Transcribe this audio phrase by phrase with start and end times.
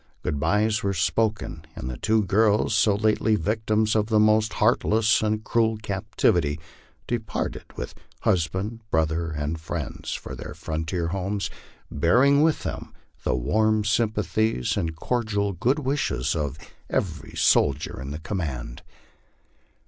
[0.23, 5.21] Good bys were spoken, and the two girls, so lately victims of the most heartless
[5.21, 6.59] and cruel captivity,
[7.05, 11.51] departed, with husband, brother, and friends, for their frontier homes,
[11.91, 16.57] bearing with them the warm sympathies .and cordial good wishes of
[16.89, 18.81] every soldier in the command.